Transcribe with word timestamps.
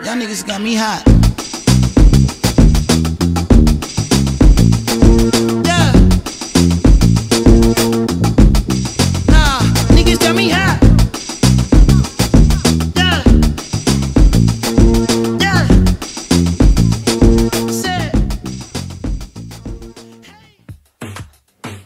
Y'all 0.00 0.16
niggas 0.16 0.44
got 0.44 0.60
me 0.60 0.74
hot. 0.74 1.21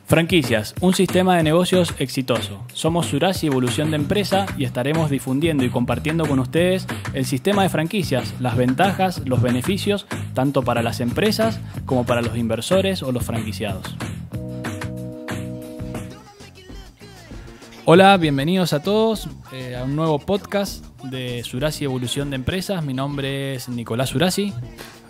Franquicias, 0.07 0.73
un 0.80 0.95
sistema 0.95 1.36
de 1.36 1.43
negocios 1.43 1.93
exitoso. 1.98 2.64
Somos 2.73 3.06
Surasi 3.06 3.48
Evolución 3.48 3.91
de 3.91 3.97
Empresa 3.97 4.47
y 4.56 4.62
estaremos 4.62 5.10
difundiendo 5.10 5.64
y 5.64 5.69
compartiendo 5.69 6.27
con 6.27 6.38
ustedes 6.38 6.87
el 7.12 7.27
sistema 7.27 7.64
de 7.64 7.70
franquicias, 7.70 8.33
las 8.38 8.56
ventajas, 8.56 9.23
los 9.27 9.42
beneficios, 9.42 10.06
tanto 10.33 10.62
para 10.62 10.84
las 10.84 11.00
empresas 11.00 11.59
como 11.87 12.06
para 12.06 12.23
los 12.23 12.37
inversores 12.37 13.02
o 13.02 13.11
los 13.11 13.24
franquiciados. 13.24 13.97
Hola, 17.84 18.16
bienvenidos 18.16 18.73
a 18.75 18.83
todos 18.84 19.28
eh, 19.52 19.75
a 19.75 19.83
un 19.83 19.97
nuevo 19.97 20.20
podcast 20.20 20.84
de 21.02 21.42
Surasi 21.42 21.84
Evolución 21.84 22.30
de 22.30 22.36
Empresas. 22.36 22.84
Mi 22.84 22.95
nombre 22.95 23.56
es 23.56 23.69
Nicolás 23.69 24.11
Surasi. 24.11 24.52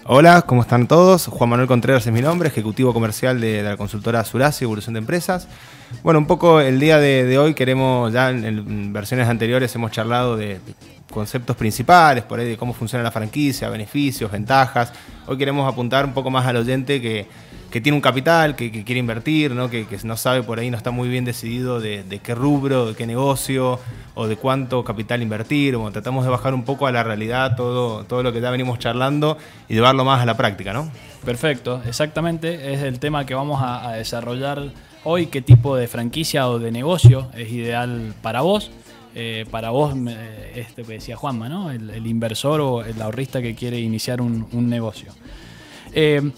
Hola, 0.09 0.43
¿cómo 0.43 0.63
están 0.63 0.87
todos? 0.87 1.27
Juan 1.27 1.51
Manuel 1.51 1.67
Contreras 1.67 2.07
es 2.07 2.13
mi 2.13 2.21
nombre, 2.21 2.49
ejecutivo 2.49 2.95
comercial 2.95 3.41
de, 3.41 3.61
la 3.65 3.77
consultora 3.77 4.23
Surasi, 4.23 4.63
Evolución 4.63 4.95
de 4.95 4.99
Empresas. 4.99 5.49
Bueno, 6.05 6.21
un 6.21 6.29
poco 6.29 6.61
el 6.61 6.79
día 6.79 7.01
de, 7.01 7.25
de 7.25 7.39
hoy 7.39 7.55
queremos, 7.55 8.13
ya 8.13 8.31
en, 8.31 8.45
en 8.45 8.93
versiones 8.93 9.27
anteriores 9.29 9.75
hemos 9.75 9.91
charlado 9.91 10.37
de 10.37 10.61
conceptos 11.11 11.57
principales, 11.57 12.23
por 12.23 12.39
ahí 12.39 12.49
de 12.49 12.57
cómo 12.57 12.73
funciona 12.73 13.03
la 13.03 13.11
franquicia, 13.11 13.69
beneficios, 13.69 14.31
ventajas. 14.31 14.93
Hoy 15.27 15.39
queremos 15.39 15.69
apuntar 15.69 16.05
un 16.05 16.15
poco 16.15 16.31
más 16.31 16.47
al 16.47 16.59
oyente 16.59 17.03
que, 17.03 17.27
que 17.77 17.83
tiene 17.83 17.97
un 17.97 18.01
capital, 18.01 18.57
que, 18.57 18.71
quiere 18.71 19.01
invertir, 19.01 19.51
¿no? 19.51 19.69
Que, 19.69 19.87
que 19.87 19.99
no 20.03 20.17
sabe 20.17 20.43
por 20.43 20.59
ahí, 20.59 20.71
no 20.71 20.79
está 20.79 20.91
muy 20.91 21.11
bien 21.11 21.27
decidido 21.27 21.79
de, 21.79 22.21
qué 22.23 22.35
rubro, 22.35 22.87
de 22.87 22.95
qué 22.95 23.07
negocio 23.07 23.79
o 24.15 24.27
de 24.27 24.37
cuánto 24.37 24.83
capital 24.83 25.21
invertir. 25.21 25.77
Bueno, 25.77 25.93
tratamos 25.93 26.25
de 26.25 26.31
bajar 26.31 26.55
un 26.55 26.65
poco 26.65 26.87
a 26.87 26.91
la 26.91 27.03
realidad 27.03 27.55
todo, 27.55 28.05
todo 28.05 28.23
lo 28.23 28.33
que 28.33 28.41
ya 28.41 28.51
venimos 28.51 28.79
charlando 28.79 29.37
y 29.69 29.75
llevarlo 29.75 30.07
más 30.07 30.23
a 30.23 30.25
la 30.25 30.39
práctica, 30.39 30.73
¿no? 30.73 30.91
Perfecto, 31.23 31.83
exactamente. 31.87 32.73
Es 32.73 32.81
el 32.81 32.99
tema 32.99 33.27
que 33.27 33.35
vamos 33.35 33.61
a, 33.63 33.93
desarrollar 33.93 34.73
hoy. 35.05 35.27
¿Qué 35.27 35.43
tipo 35.43 35.77
de 35.77 35.87
franquicia 35.87 36.49
o 36.49 36.59
de 36.59 36.73
negocio 36.73 37.29
es 37.35 37.53
ideal 37.53 38.15
para 38.23 38.41
vos? 38.41 38.71
Eh, 39.15 39.45
para 39.51 39.69
vos, 39.69 39.95
este 40.55 40.83
que 40.83 40.95
decía 40.95 41.17
Juanma, 41.17 41.51
¿no? 41.51 41.71
El, 41.71 42.07
inversor 42.07 42.63
o 42.63 42.83
el 42.83 43.03
ahorrista 43.03 43.43
que 43.43 43.55
quiere 43.55 43.79
iniciar 43.79 44.23
un, 44.23 44.49
un 44.53 44.71
negocio. 44.71 45.13
Eh, 45.93 46.31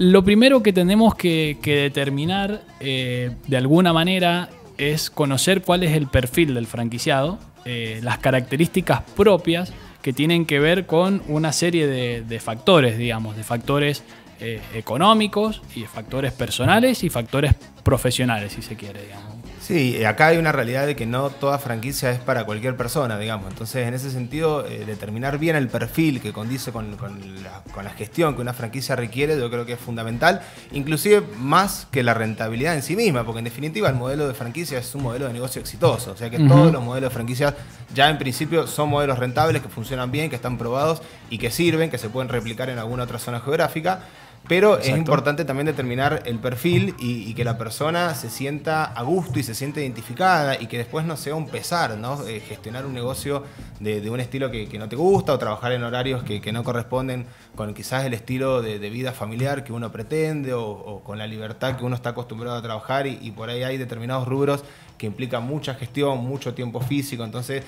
lo 0.00 0.24
primero 0.24 0.62
que 0.62 0.72
tenemos 0.72 1.14
que, 1.14 1.58
determinar 1.62 2.62
eh, 2.80 3.32
de 3.46 3.56
alguna 3.58 3.92
manera 3.92 4.48
es 4.78 5.10
conocer 5.10 5.60
cuál 5.60 5.82
es 5.82 5.92
el 5.92 6.06
perfil 6.06 6.54
del 6.54 6.66
franquiciado, 6.66 7.38
eh, 7.66 8.00
las 8.02 8.16
características 8.16 9.02
propias 9.14 9.74
que 10.00 10.14
tienen 10.14 10.46
que 10.46 10.58
ver 10.58 10.86
con 10.86 11.22
una 11.28 11.52
serie 11.52 11.86
de, 11.86 12.22
de 12.22 12.40
factores, 12.40 12.96
digamos, 12.96 13.36
de 13.36 13.44
factores 13.44 14.02
eh, 14.40 14.62
económicos 14.72 15.60
y 15.74 15.82
de 15.82 15.86
factores 15.86 16.32
personales 16.32 17.04
y 17.04 17.10
factores 17.10 17.54
profesionales, 17.84 18.54
si 18.54 18.62
se 18.62 18.76
quiere, 18.76 19.02
digamos. 19.02 19.29
Sí, 19.70 20.04
acá 20.04 20.26
hay 20.26 20.36
una 20.36 20.50
realidad 20.50 20.84
de 20.84 20.96
que 20.96 21.06
no 21.06 21.30
toda 21.30 21.56
franquicia 21.60 22.10
es 22.10 22.18
para 22.18 22.42
cualquier 22.42 22.76
persona, 22.76 23.16
digamos. 23.20 23.50
Entonces, 23.50 23.86
en 23.86 23.94
ese 23.94 24.10
sentido, 24.10 24.66
eh, 24.66 24.82
determinar 24.84 25.38
bien 25.38 25.54
el 25.54 25.68
perfil 25.68 26.20
que 26.20 26.32
condice 26.32 26.72
con, 26.72 26.96
con 26.96 27.20
la, 27.44 27.62
con 27.72 27.84
la 27.84 27.90
gestión 27.90 28.34
que 28.34 28.42
una 28.42 28.52
franquicia 28.52 28.96
requiere, 28.96 29.38
yo 29.38 29.48
creo 29.48 29.64
que 29.64 29.74
es 29.74 29.78
fundamental, 29.78 30.42
inclusive 30.72 31.22
más 31.38 31.86
que 31.92 32.02
la 32.02 32.14
rentabilidad 32.14 32.74
en 32.74 32.82
sí 32.82 32.96
misma, 32.96 33.22
porque 33.22 33.38
en 33.38 33.44
definitiva 33.44 33.88
el 33.88 33.94
modelo 33.94 34.26
de 34.26 34.34
franquicia 34.34 34.76
es 34.76 34.92
un 34.96 35.04
modelo 35.04 35.28
de 35.28 35.34
negocio 35.34 35.60
exitoso. 35.60 36.10
O 36.10 36.16
sea 36.16 36.28
que 36.30 36.40
todos 36.40 36.72
los 36.72 36.82
modelos 36.82 37.10
de 37.10 37.14
franquicias 37.14 37.54
ya 37.94 38.10
en 38.10 38.18
principio 38.18 38.66
son 38.66 38.88
modelos 38.88 39.20
rentables, 39.20 39.62
que 39.62 39.68
funcionan 39.68 40.10
bien, 40.10 40.30
que 40.30 40.36
están 40.36 40.58
probados 40.58 41.00
y 41.30 41.38
que 41.38 41.52
sirven, 41.52 41.90
que 41.90 41.98
se 41.98 42.08
pueden 42.08 42.28
replicar 42.28 42.70
en 42.70 42.78
alguna 42.80 43.04
otra 43.04 43.20
zona 43.20 43.38
geográfica. 43.38 44.00
Pero 44.48 44.78
es 44.78 44.88
importante 44.88 45.44
también 45.44 45.66
determinar 45.66 46.22
el 46.26 46.40
perfil 46.40 46.96
y, 46.98 47.30
y 47.30 47.34
que 47.34 47.44
la 47.44 47.56
persona 47.56 48.14
se 48.16 48.30
sienta 48.30 48.84
a 48.84 49.02
gusto 49.02 49.38
y 49.38 49.44
se 49.44 49.54
siente 49.54 49.80
identificada 49.80 50.60
y 50.60 50.66
que 50.66 50.76
después 50.76 51.06
no 51.06 51.16
sea 51.16 51.36
un 51.36 51.46
pesar, 51.46 51.96
¿no? 51.96 52.26
Eh, 52.26 52.40
gestionar 52.40 52.84
un 52.84 52.92
negocio 52.92 53.44
de, 53.78 54.00
de 54.00 54.10
un 54.10 54.18
estilo 54.18 54.50
que, 54.50 54.68
que 54.68 54.76
no 54.76 54.88
te 54.88 54.96
gusta 54.96 55.34
o 55.34 55.38
trabajar 55.38 55.70
en 55.70 55.84
horarios 55.84 56.24
que, 56.24 56.40
que 56.40 56.50
no 56.50 56.64
corresponden 56.64 57.26
con 57.54 57.72
quizás 57.74 58.04
el 58.04 58.12
estilo 58.12 58.60
de, 58.60 58.80
de 58.80 58.90
vida 58.90 59.12
familiar 59.12 59.62
que 59.62 59.72
uno 59.72 59.92
pretende 59.92 60.52
o, 60.52 60.68
o 60.68 61.04
con 61.04 61.18
la 61.18 61.28
libertad 61.28 61.76
que 61.76 61.84
uno 61.84 61.94
está 61.94 62.10
acostumbrado 62.10 62.56
a 62.56 62.62
trabajar 62.62 63.06
y, 63.06 63.20
y 63.22 63.30
por 63.30 63.50
ahí 63.50 63.62
hay 63.62 63.76
determinados 63.78 64.26
rubros 64.26 64.64
que 64.98 65.06
implican 65.06 65.44
mucha 65.44 65.74
gestión, 65.74 66.18
mucho 66.18 66.54
tiempo 66.54 66.80
físico, 66.80 67.22
entonces 67.24 67.62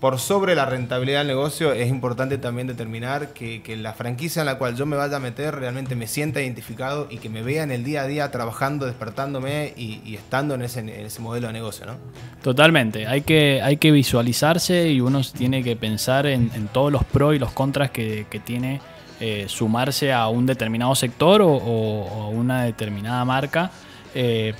por 0.00 0.18
sobre 0.18 0.54
la 0.54 0.66
rentabilidad 0.66 1.20
del 1.20 1.28
negocio, 1.28 1.72
es 1.72 1.88
importante 1.88 2.38
también 2.38 2.66
determinar 2.66 3.32
que, 3.32 3.62
la 3.76 3.92
franquicia 3.92 4.40
en 4.40 4.46
la 4.46 4.58
cual 4.58 4.76
yo 4.76 4.86
me 4.86 4.96
vaya 4.96 5.16
a 5.16 5.20
meter 5.20 5.54
realmente 5.54 5.96
me 5.96 6.06
sienta 6.06 6.42
identificado 6.42 7.08
y 7.10 7.18
que 7.18 7.28
me 7.28 7.42
vea 7.42 7.62
en 7.62 7.70
el 7.70 7.84
día 7.84 8.02
a 8.02 8.06
día 8.06 8.30
trabajando, 8.30 8.86
despertándome 8.86 9.72
y, 9.76 10.14
estando 10.14 10.54
en 10.54 10.62
ese, 10.62 11.20
modelo 11.20 11.46
de 11.46 11.52
negocio, 11.52 11.86
¿no? 11.86 11.96
Totalmente, 12.42 13.06
hay 13.06 13.22
que, 13.22 13.62
hay 13.62 13.78
que 13.78 13.90
visualizarse 13.90 14.90
y 14.90 15.00
uno 15.00 15.22
tiene 15.36 15.62
que 15.62 15.76
pensar 15.76 16.26
en, 16.26 16.50
todos 16.72 16.92
los 16.92 17.04
pros 17.04 17.34
y 17.34 17.38
los 17.38 17.52
contras 17.52 17.90
que, 17.90 18.26
tiene 18.44 18.80
eh, 19.20 19.46
sumarse 19.48 20.12
a 20.12 20.28
un 20.28 20.44
determinado 20.44 20.94
sector 20.94 21.40
o, 21.42 22.28
una 22.30 22.64
determinada 22.64 23.24
marca. 23.24 23.70
Eh, 24.14 24.54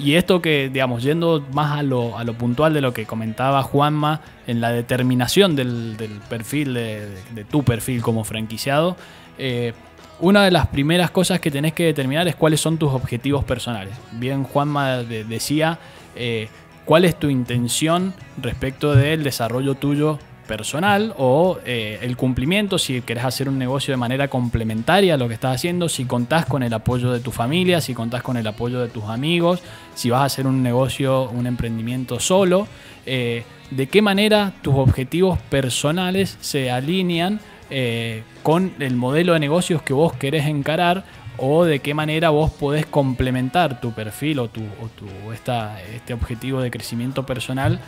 y 0.00 0.14
esto 0.14 0.40
que, 0.40 0.70
digamos, 0.72 1.02
yendo 1.02 1.44
más 1.52 1.78
a 1.78 1.82
lo, 1.82 2.16
a 2.18 2.24
lo 2.24 2.34
puntual 2.34 2.72
de 2.74 2.80
lo 2.80 2.92
que 2.94 3.04
comentaba 3.06 3.62
Juanma, 3.62 4.20
en 4.46 4.60
la 4.60 4.70
determinación 4.72 5.54
del, 5.56 5.96
del 5.96 6.12
perfil, 6.28 6.74
de, 6.74 7.08
de 7.34 7.44
tu 7.44 7.62
perfil 7.62 8.02
como 8.02 8.24
franquiciado, 8.24 8.96
eh, 9.38 9.72
una 10.18 10.44
de 10.44 10.50
las 10.50 10.66
primeras 10.68 11.10
cosas 11.10 11.40
que 11.40 11.50
tenés 11.50 11.72
que 11.72 11.84
determinar 11.84 12.26
es 12.28 12.36
cuáles 12.36 12.60
son 12.60 12.76
tus 12.78 12.92
objetivos 12.92 13.44
personales. 13.44 13.94
Bien, 14.12 14.44
Juanma 14.44 14.98
de- 14.98 15.24
decía, 15.24 15.78
eh, 16.16 16.48
cuál 16.84 17.04
es 17.04 17.18
tu 17.18 17.28
intención 17.30 18.12
respecto 18.42 18.94
del 18.94 19.22
desarrollo 19.22 19.74
tuyo 19.76 20.18
personal 20.54 21.14
o 21.16 21.60
eh, 21.64 22.00
el 22.02 22.16
cumplimiento, 22.16 22.76
si 22.76 23.00
querés 23.02 23.24
hacer 23.24 23.48
un 23.48 23.56
negocio 23.56 23.92
de 23.92 23.96
manera 23.96 24.26
complementaria 24.26 25.14
a 25.14 25.16
lo 25.16 25.28
que 25.28 25.34
estás 25.34 25.54
haciendo, 25.54 25.88
si 25.88 26.06
contás 26.06 26.44
con 26.44 26.64
el 26.64 26.74
apoyo 26.74 27.12
de 27.12 27.20
tu 27.20 27.30
familia, 27.30 27.80
si 27.80 27.94
contás 27.94 28.22
con 28.24 28.36
el 28.36 28.44
apoyo 28.48 28.80
de 28.80 28.88
tus 28.88 29.04
amigos, 29.04 29.62
si 29.94 30.10
vas 30.10 30.22
a 30.22 30.24
hacer 30.24 30.48
un 30.48 30.60
negocio, 30.60 31.30
un 31.30 31.46
emprendimiento 31.46 32.18
solo, 32.18 32.66
eh, 33.06 33.44
de 33.70 33.86
qué 33.86 34.02
manera 34.02 34.52
tus 34.60 34.74
objetivos 34.74 35.38
personales 35.48 36.36
se 36.40 36.68
alinean 36.72 37.38
eh, 37.70 38.24
con 38.42 38.72
el 38.80 38.96
modelo 38.96 39.34
de 39.34 39.38
negocios 39.38 39.82
que 39.82 39.92
vos 39.92 40.14
querés 40.14 40.46
encarar 40.46 41.04
o 41.38 41.64
de 41.64 41.78
qué 41.78 41.94
manera 41.94 42.30
vos 42.30 42.50
podés 42.50 42.86
complementar 42.86 43.80
tu 43.80 43.92
perfil 43.92 44.40
o 44.40 44.48
tu, 44.48 44.62
o 44.62 44.88
tu- 44.96 45.30
esta, 45.32 45.80
este 45.94 46.12
objetivo 46.12 46.60
de 46.60 46.72
crecimiento 46.72 47.24
personal 47.24 47.78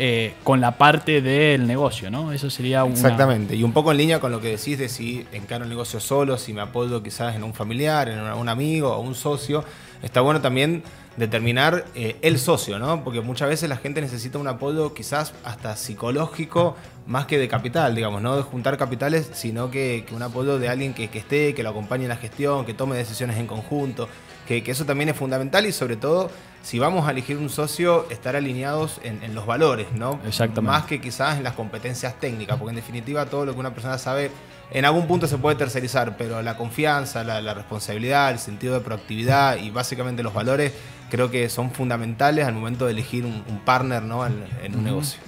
eh, 0.00 0.34
con 0.44 0.60
la 0.60 0.78
parte 0.78 1.20
del 1.20 1.66
negocio, 1.66 2.08
¿no? 2.08 2.32
Eso 2.32 2.50
sería 2.50 2.84
una... 2.84 2.94
Exactamente, 2.94 3.56
y 3.56 3.64
un 3.64 3.72
poco 3.72 3.90
en 3.90 3.98
línea 3.98 4.20
con 4.20 4.30
lo 4.30 4.40
que 4.40 4.50
decís 4.50 4.78
de 4.78 4.88
si 4.88 5.26
encaro 5.32 5.64
el 5.64 5.70
negocio 5.70 5.98
solo, 5.98 6.38
si 6.38 6.52
me 6.52 6.60
apoyo 6.60 7.02
quizás 7.02 7.34
en 7.34 7.42
un 7.42 7.52
familiar, 7.52 8.08
en 8.08 8.20
un 8.20 8.48
amigo 8.48 8.92
o 8.92 9.00
un 9.00 9.16
socio, 9.16 9.64
está 10.00 10.20
bueno 10.20 10.40
también 10.40 10.84
determinar 11.16 11.84
eh, 11.96 12.16
el 12.22 12.38
socio, 12.38 12.78
¿no? 12.78 13.02
Porque 13.02 13.22
muchas 13.22 13.48
veces 13.48 13.68
la 13.68 13.76
gente 13.76 14.00
necesita 14.00 14.38
un 14.38 14.46
apoyo 14.46 14.94
quizás 14.94 15.34
hasta 15.42 15.74
psicológico 15.74 16.76
más 17.08 17.26
que 17.26 17.36
de 17.36 17.48
capital, 17.48 17.96
digamos, 17.96 18.22
no 18.22 18.36
de 18.36 18.42
juntar 18.42 18.78
capitales, 18.78 19.28
sino 19.34 19.68
que, 19.68 20.06
un 20.12 20.22
apoyo 20.22 20.60
de 20.60 20.68
alguien 20.68 20.94
que, 20.94 21.10
esté, 21.12 21.54
que 21.54 21.64
lo 21.64 21.70
acompañe 21.70 22.04
en 22.04 22.10
la 22.10 22.16
gestión, 22.16 22.64
que 22.64 22.72
tome 22.72 22.96
decisiones 22.96 23.36
en 23.38 23.48
conjunto, 23.48 24.08
que 24.46 24.62
eso 24.64 24.84
también 24.84 25.08
es 25.08 25.16
fundamental 25.16 25.66
y 25.66 25.72
sobre 25.72 25.96
todo, 25.96 26.30
si 26.62 26.78
vamos 26.78 27.08
a 27.08 27.12
elegir 27.12 27.36
un 27.38 27.48
socio, 27.48 28.06
estar 28.10 28.36
alineados 28.36 29.00
en, 29.02 29.22
en 29.22 29.34
los 29.34 29.46
valores, 29.46 29.86
¿no? 29.92 30.20
Exactamente. 30.26 30.60
Más 30.62 30.84
que 30.84 31.00
quizás 31.00 31.38
en 31.38 31.44
las 31.44 31.54
competencias 31.54 32.18
técnicas, 32.20 32.58
porque 32.58 32.70
en 32.70 32.76
definitiva 32.76 33.26
todo 33.26 33.46
lo 33.46 33.54
que 33.54 33.60
una 33.60 33.72
persona 33.72 33.98
sabe 33.98 34.30
en 34.70 34.84
algún 34.84 35.06
punto 35.06 35.26
se 35.26 35.38
puede 35.38 35.56
tercerizar, 35.56 36.16
pero 36.18 36.42
la 36.42 36.56
confianza, 36.56 37.24
la, 37.24 37.40
la 37.40 37.54
responsabilidad, 37.54 38.30
el 38.30 38.38
sentido 38.38 38.74
de 38.74 38.80
proactividad 38.80 39.56
y 39.56 39.70
básicamente 39.70 40.22
los 40.22 40.34
valores 40.34 40.74
creo 41.10 41.30
que 41.30 41.48
son 41.48 41.70
fundamentales 41.70 42.46
al 42.46 42.52
momento 42.52 42.84
de 42.84 42.92
elegir 42.92 43.24
un, 43.24 43.42
un 43.48 43.60
partner 43.60 44.02
¿no? 44.02 44.26
en, 44.26 44.44
en 44.62 44.74
un 44.74 44.84
negocio. 44.84 45.20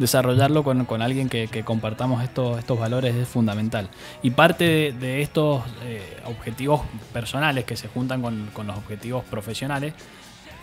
Desarrollarlo 0.00 0.64
con, 0.64 0.84
con 0.84 1.00
alguien 1.00 1.28
que, 1.28 1.46
que 1.46 1.62
compartamos 1.62 2.24
estos, 2.24 2.58
estos 2.58 2.76
valores 2.76 3.14
es 3.14 3.28
fundamental. 3.28 3.88
Y 4.20 4.32
parte 4.32 4.64
de, 4.64 4.92
de 4.94 5.22
estos 5.22 5.62
eh, 5.84 6.02
objetivos 6.24 6.80
personales 7.12 7.64
que 7.64 7.76
se 7.76 7.86
juntan 7.86 8.20
con, 8.20 8.50
con 8.52 8.66
los 8.66 8.76
objetivos 8.76 9.24
profesionales, 9.26 9.94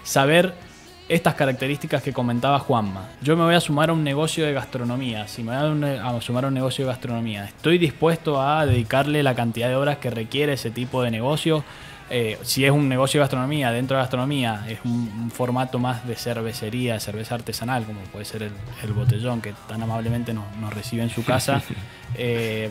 saber 0.08 0.54
estas 1.10 1.36
características 1.36 2.02
que 2.02 2.14
comentaba 2.14 2.60
Juanma. 2.60 3.10
Yo 3.22 3.36
me 3.36 3.44
voy 3.44 3.56
a 3.56 3.60
sumar 3.60 3.90
a 3.90 3.94
un 3.94 4.04
negocio 4.04 4.46
de 4.46 4.54
gastronomía. 4.54 5.28
Si 5.28 5.44
me 5.44 5.52
voy 5.58 5.90
a, 5.98 6.22
sumar 6.22 6.46
a 6.46 6.48
un 6.48 6.54
negocio 6.54 6.86
de 6.86 6.92
gastronomía, 6.92 7.46
estoy 7.46 7.78
dispuesto 7.78 8.42
a 8.42 8.66
dedicarle 8.66 9.22
la 9.22 9.36
cantidad 9.36 9.68
de 9.68 9.76
horas 9.76 9.98
que 9.98 10.10
requiere 10.10 10.54
ese 10.54 10.72
tipo 10.72 11.02
de 11.04 11.12
negocio. 11.12 11.64
Eh, 12.10 12.38
si 12.44 12.64
es 12.64 12.72
un 12.72 12.88
negocio 12.88 13.20
de 13.20 13.24
gastronomía, 13.24 13.72
dentro 13.72 13.98
de 13.98 14.04
gastronomía, 14.04 14.66
es 14.70 14.80
un, 14.86 15.12
un 15.24 15.30
formato 15.30 15.78
más 15.78 16.08
de 16.08 16.16
cervecería, 16.16 16.94
de 16.94 17.00
cerveza 17.02 17.36
artesanal, 17.36 17.84
como 17.84 18.00
puede 18.04 18.24
ser 18.24 18.44
el, 18.44 18.54
el 18.84 18.94
botellón 18.94 19.42
que 19.42 19.54
tan 19.68 19.84
amablemente 19.84 20.34
nos, 20.34 20.46
nos 20.56 20.74
recibe 20.74 21.04
en 21.04 21.10
su 21.10 21.24
casa. 21.24 21.62
Eh, 22.20 22.70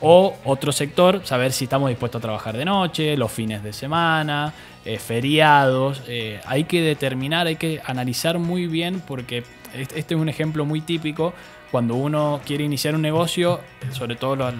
o 0.00 0.36
otro 0.44 0.72
sector, 0.72 1.22
saber 1.24 1.52
si 1.52 1.64
estamos 1.64 1.88
dispuestos 1.88 2.20
a 2.20 2.22
trabajar 2.22 2.56
de 2.56 2.64
noche, 2.64 3.16
los 3.16 3.32
fines 3.32 3.62
de 3.62 3.72
semana, 3.72 4.52
eh, 4.84 4.98
feriados. 4.98 6.02
eh, 6.08 6.40
hay 6.46 6.64
que 6.64 6.80
determinar, 6.82 7.46
hay 7.46 7.56
que 7.56 7.80
analizar 7.84 8.38
muy 8.38 8.66
bien 8.66 9.00
porque 9.06 9.44
est- 9.74 9.92
este 9.96 10.14
es 10.14 10.20
un 10.20 10.28
ejemplo 10.28 10.64
muy 10.64 10.80
típico. 10.80 11.34
Cuando 11.70 11.96
uno 11.96 12.40
quiere 12.46 12.64
iniciar 12.64 12.94
un 12.94 13.02
negocio, 13.02 13.60
sobre 13.92 14.16
todo 14.16 14.36
los, 14.36 14.54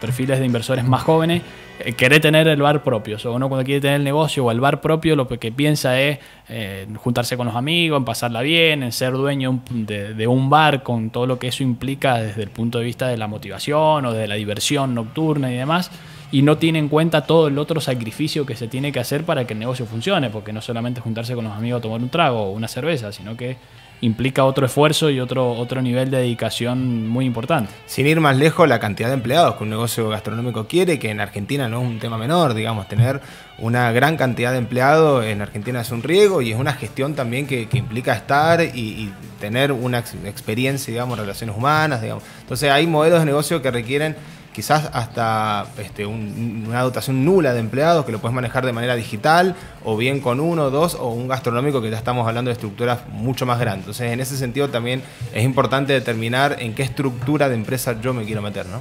perfiles 0.00 0.40
de 0.40 0.46
inversores 0.46 0.84
más 0.84 1.02
jóvenes, 1.02 1.42
eh, 1.78 1.92
quiere 1.92 2.18
tener 2.18 2.48
el 2.48 2.60
bar 2.60 2.82
propio. 2.82 3.16
O 3.24 3.32
uno 3.32 3.48
cuando 3.48 3.64
quiere 3.64 3.80
tener 3.80 3.96
el 3.96 4.04
negocio 4.04 4.44
o 4.44 4.50
el 4.50 4.58
bar 4.58 4.80
propio, 4.80 5.14
lo 5.14 5.28
que 5.28 5.52
piensa 5.52 6.00
es 6.00 6.18
eh, 6.48 6.88
juntarse 6.96 7.36
con 7.36 7.46
los 7.46 7.54
amigos, 7.54 7.98
en 7.98 8.04
pasarla 8.04 8.42
bien, 8.42 8.82
en 8.82 8.90
ser 8.90 9.12
dueño 9.12 9.60
de, 9.70 10.14
de 10.14 10.26
un 10.26 10.50
bar 10.50 10.82
con 10.82 11.10
todo 11.10 11.26
lo 11.26 11.38
que 11.38 11.46
eso 11.48 11.62
implica 11.62 12.16
desde 12.16 12.42
el 12.42 12.50
punto 12.50 12.78
de 12.78 12.84
vista 12.84 13.06
de 13.06 13.16
la 13.16 13.28
motivación 13.28 14.04
o 14.06 14.12
de 14.12 14.26
la 14.26 14.34
diversión 14.34 14.94
nocturna 14.94 15.52
y 15.52 15.56
demás. 15.56 15.92
Y 16.32 16.42
no 16.42 16.58
tiene 16.58 16.80
en 16.80 16.88
cuenta 16.88 17.24
todo 17.24 17.46
el 17.46 17.56
otro 17.56 17.80
sacrificio 17.80 18.44
que 18.46 18.56
se 18.56 18.66
tiene 18.66 18.90
que 18.90 18.98
hacer 18.98 19.22
para 19.24 19.46
que 19.46 19.52
el 19.52 19.60
negocio 19.60 19.86
funcione, 19.86 20.28
porque 20.28 20.52
no 20.52 20.60
solamente 20.60 21.00
juntarse 21.00 21.36
con 21.36 21.44
los 21.44 21.52
amigos 21.52 21.78
a 21.78 21.82
tomar 21.82 22.00
un 22.00 22.08
trago 22.08 22.42
o 22.42 22.50
una 22.50 22.66
cerveza, 22.66 23.12
sino 23.12 23.36
que 23.36 23.56
implica 24.00 24.44
otro 24.44 24.66
esfuerzo 24.66 25.08
y 25.10 25.20
otro, 25.20 25.52
otro 25.52 25.80
nivel 25.80 26.10
de 26.10 26.18
dedicación 26.18 27.08
muy 27.08 27.24
importante. 27.24 27.72
Sin 27.86 28.06
ir 28.06 28.20
más 28.20 28.36
lejos, 28.36 28.68
la 28.68 28.78
cantidad 28.78 29.08
de 29.08 29.14
empleados 29.14 29.56
que 29.56 29.64
un 29.64 29.70
negocio 29.70 30.08
gastronómico 30.08 30.66
quiere, 30.66 30.98
que 30.98 31.10
en 31.10 31.20
Argentina 31.20 31.68
no 31.68 31.80
es 31.80 31.88
un 31.88 31.98
tema 31.98 32.18
menor, 32.18 32.54
digamos, 32.54 32.88
tener 32.88 33.20
una 33.58 33.90
gran 33.92 34.18
cantidad 34.18 34.52
de 34.52 34.58
empleados 34.58 35.24
en 35.24 35.40
Argentina 35.40 35.80
es 35.80 35.90
un 35.90 36.02
riesgo 36.02 36.42
y 36.42 36.52
es 36.52 36.58
una 36.58 36.74
gestión 36.74 37.14
también 37.14 37.46
que, 37.46 37.68
que 37.68 37.78
implica 37.78 38.14
estar 38.14 38.60
y, 38.60 38.66
y 38.74 39.12
tener 39.40 39.72
una 39.72 40.00
ex- 40.00 40.14
experiencia, 40.26 40.92
digamos, 40.92 41.18
relaciones 41.18 41.56
humanas, 41.56 42.02
digamos. 42.02 42.22
Entonces 42.42 42.70
hay 42.70 42.86
modelos 42.86 43.20
de 43.20 43.26
negocio 43.26 43.62
que 43.62 43.70
requieren 43.70 44.14
quizás 44.56 44.88
hasta 44.94 45.66
este, 45.78 46.06
un- 46.06 46.64
una 46.66 46.80
dotación 46.80 47.26
nula 47.26 47.52
de 47.52 47.60
empleados 47.60 48.06
que 48.06 48.12
lo 48.12 48.20
puedes 48.20 48.34
manejar 48.34 48.64
de 48.64 48.72
manera 48.72 48.96
digital 48.96 49.54
o 49.84 49.98
bien 49.98 50.20
con 50.20 50.40
uno, 50.40 50.70
dos 50.70 50.94
o 50.94 51.10
un 51.10 51.28
gastronómico 51.28 51.82
que 51.82 51.90
ya 51.90 51.98
estamos 51.98 52.26
hablando 52.26 52.48
de 52.48 52.54
estructuras 52.54 53.00
mucho 53.12 53.44
más 53.44 53.60
grandes. 53.60 53.80
Entonces 53.84 54.10
en 54.12 54.18
ese 54.20 54.34
sentido 54.38 54.70
también 54.70 55.02
es 55.34 55.44
importante 55.44 55.92
determinar 55.92 56.56
en 56.58 56.74
qué 56.74 56.84
estructura 56.84 57.50
de 57.50 57.54
empresa 57.54 58.00
yo 58.00 58.14
me 58.14 58.24
quiero 58.24 58.40
meter, 58.40 58.64
¿no? 58.64 58.80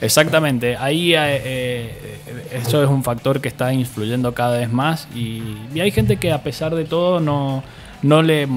Exactamente, 0.00 0.76
ahí 0.76 1.14
eh, 1.14 1.18
eh, 1.44 2.48
eso 2.54 2.82
es 2.82 2.88
un 2.90 3.04
factor 3.04 3.40
que 3.40 3.46
está 3.48 3.72
influyendo 3.72 4.34
cada 4.34 4.58
vez 4.58 4.72
más 4.72 5.06
y, 5.14 5.56
y 5.72 5.78
hay 5.80 5.92
gente 5.92 6.16
que 6.16 6.32
a 6.32 6.42
pesar 6.42 6.74
de 6.74 6.84
todo 6.84 7.20
no, 7.20 7.62
no, 8.02 8.22
le, 8.22 8.48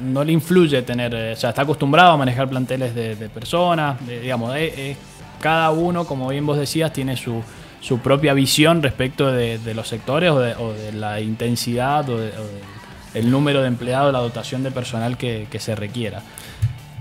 no 0.00 0.24
le 0.24 0.32
influye 0.32 0.82
tener, 0.82 1.14
eh, 1.14 1.32
o 1.34 1.36
sea, 1.36 1.50
está 1.50 1.62
acostumbrado 1.62 2.10
a 2.12 2.16
manejar 2.16 2.48
planteles 2.48 2.94
de, 2.96 3.14
personas, 3.28 3.96
digamos, 4.06 4.56
eh, 4.56 4.96
cada 5.40 5.70
uno, 5.70 6.04
como 6.06 6.28
bien 6.28 6.46
vos 6.46 6.58
decías, 6.58 6.92
tiene 6.92 7.16
su, 7.16 7.42
su 7.80 7.98
propia 8.00 8.34
visión 8.34 8.82
respecto 8.82 9.30
de, 9.32 9.58
los 9.74 9.88
sectores 9.88 10.30
o 10.30 10.38
de, 10.40 10.54
la 10.92 11.20
intensidad 11.20 12.08
o, 12.08 12.18
de- 12.18 12.28
o 12.36 12.44
de- 12.44 12.78
el 13.14 13.30
número 13.30 13.62
de 13.62 13.68
empleados, 13.68 14.12
la 14.12 14.18
dotación 14.18 14.62
de 14.62 14.70
personal 14.70 15.16
que 15.16 15.46
se 15.58 15.74
requiera. 15.74 16.22